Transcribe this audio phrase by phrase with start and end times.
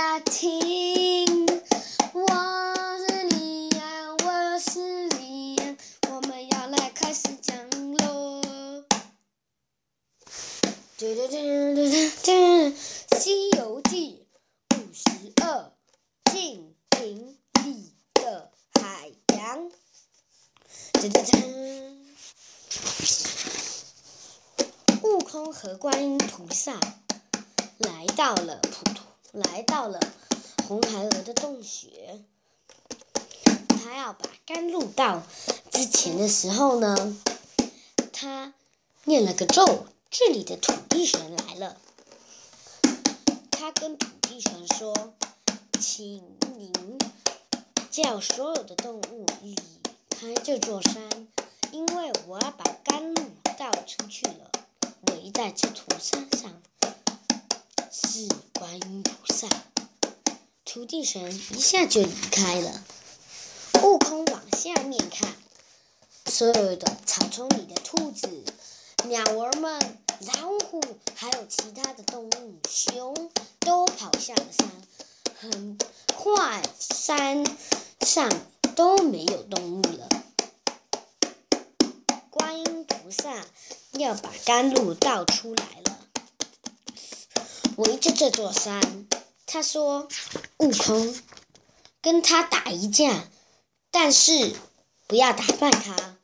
[0.00, 1.46] 家听，
[2.14, 2.26] 我
[3.06, 5.76] 是李安，我是李安，
[6.08, 7.54] 我们要来开始讲
[7.92, 8.40] 喽。
[10.96, 11.36] 嘟嘟嘟
[11.74, 11.92] 嘟嘟
[12.24, 12.32] 嘟，
[13.18, 14.26] 《西游记》
[14.78, 15.70] 五十二，
[16.32, 19.70] 镜瓶里的海洋。
[20.94, 21.36] 嘟嘟嘟。
[25.02, 26.80] 悟空和观音菩萨
[27.76, 30.00] 来到了普陀，来到了
[30.66, 32.22] 红孩儿的洞穴。
[33.68, 35.22] 他要把甘露倒
[35.70, 37.16] 之前的时候呢，
[38.12, 38.52] 他
[39.04, 41.76] 念了个咒，这里的土地神来了。
[43.50, 45.14] 他跟土地神说
[45.80, 46.22] ：“请
[46.56, 46.98] 您
[47.90, 49.56] 叫所有的动物离
[50.08, 51.28] 开这座山，
[51.72, 53.22] 因为我要把甘露
[53.58, 54.50] 倒出去了。
[55.08, 56.62] 围在这土山上
[57.90, 59.48] 是观音菩萨。”
[60.64, 62.84] 土地神一下就离开了。
[63.82, 65.34] 悟空往下面看，
[66.26, 68.44] 所有的草丛里的兔子、
[69.04, 70.80] 鸟儿们、老虎，
[71.16, 73.30] 还有其他的动物，熊
[73.60, 74.70] 都跑下了山。
[75.40, 75.78] 很
[76.14, 77.44] 快，山
[78.02, 78.30] 上
[78.76, 80.08] 都没有动物了。
[82.28, 83.44] 观音菩萨
[83.92, 85.98] 要把甘露倒出来了，
[87.80, 89.06] 围着这座山。
[89.46, 90.06] 他说
[90.58, 91.16] ：“悟空，
[92.02, 93.24] 跟他打一架，
[93.90, 94.54] 但是
[95.06, 96.18] 不要打败他。”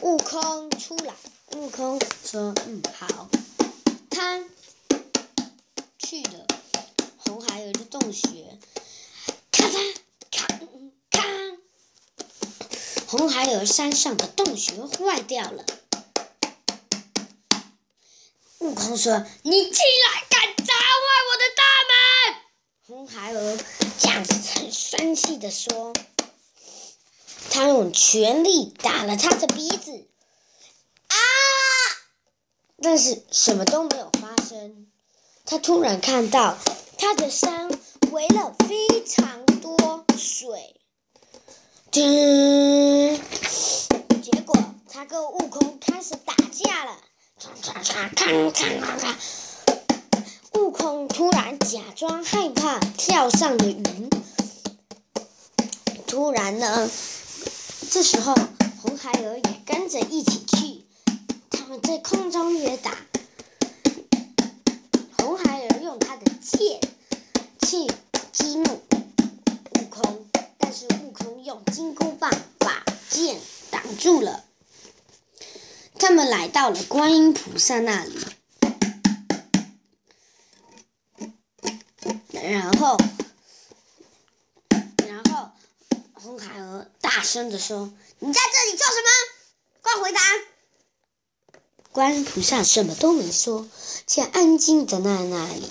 [0.00, 1.14] 悟空出来，
[1.56, 3.28] 悟空说：“嗯，好。”
[4.08, 4.42] 他
[5.98, 6.46] 去了
[7.18, 8.58] 红孩儿的洞穴，
[9.52, 9.94] 咔嚓
[10.30, 10.46] 咔
[11.10, 11.22] 咔，
[13.06, 15.66] 红孩儿山上的洞穴坏掉了。
[18.60, 21.00] 悟空说：“你竟然敢砸坏
[21.30, 21.94] 我的大门！”
[22.86, 23.58] 红孩儿
[23.98, 25.94] 这样子很生气的说
[27.50, 30.06] ：“他用全力打了他的鼻子，
[31.08, 31.16] 啊！
[32.82, 34.88] 但是什么都没有发生。
[35.46, 36.58] 他突然看到
[36.98, 37.70] 他的山
[38.10, 40.78] 围了非常多水，
[41.90, 43.18] 噔！
[44.22, 44.54] 结果
[44.90, 47.00] 他跟悟空开始打架了。
[50.52, 54.08] 悟空突然假装害怕，跳上了云。
[56.06, 56.88] 突然呢，
[57.90, 58.32] 这时候
[58.80, 60.84] 红孩儿也跟着一起去，
[61.50, 62.96] 他们在空中也打。
[65.18, 66.80] 红孩儿用他的剑
[67.62, 67.92] 去
[68.30, 70.24] 激怒悟空，
[70.56, 73.36] 但是悟空用金箍棒把剑
[73.72, 74.44] 挡住了。
[76.00, 78.18] 他们来到了观音菩萨那里，
[82.32, 82.96] 然后，
[85.06, 85.50] 然后
[86.14, 89.08] 红孩儿大声的说：“你在这里做什么？
[89.82, 90.20] 快回答！”
[91.92, 93.68] 观音菩萨什么都没说，
[94.06, 95.70] 却安静的在那里，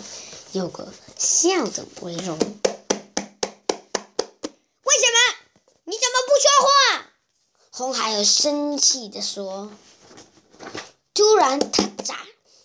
[0.51, 2.37] 有个笑的为荣。
[2.37, 2.51] 为什
[5.11, 5.17] 么？
[5.85, 6.67] 你怎么不说话？
[7.71, 9.71] 红孩儿生气的说。
[11.19, 12.17] 突然，他砸，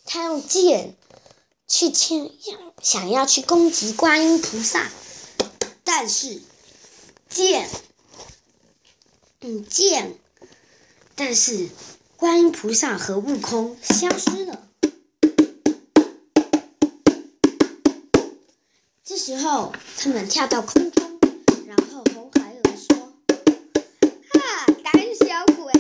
[0.05, 0.95] 他用剑
[1.67, 2.31] 去牵，
[2.81, 4.89] 想要去攻击观音菩萨，
[5.83, 6.41] 但是
[7.29, 7.69] 剑，
[9.41, 10.17] 嗯，剑，
[11.17, 11.69] 但是
[12.17, 14.69] 观音菩萨和悟空消失了。
[19.05, 21.19] 这时候，他们跳到空中，
[21.67, 22.97] 然后红孩儿说
[24.39, 25.73] ：“啊，胆小鬼，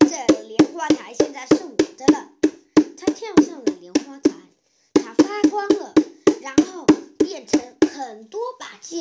[0.00, 2.30] 这莲花台现在是我的了。”
[2.98, 4.30] 他跳上了莲花台，
[4.94, 5.94] 它发光了，
[6.40, 6.86] 然后
[7.18, 7.60] 变成
[7.92, 8.40] 很多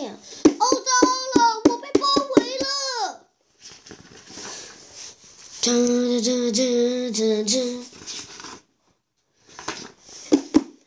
[0.03, 0.11] 哦，
[0.59, 0.91] 糟
[1.33, 2.05] 了，我被包
[2.35, 3.27] 围了！
[5.61, 7.83] 吱吱吱吱吱。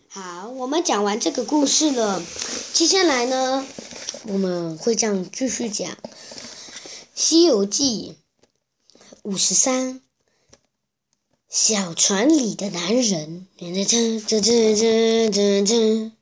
[0.09, 2.23] 好，我们讲完这个故事了，
[2.73, 3.67] 接下来呢，
[4.25, 5.91] 我们会这样继续讲
[7.15, 8.17] 《西游记》
[9.23, 10.03] 五十三。
[11.49, 16.18] 小船里的男人，吱吱吱吱吱吱。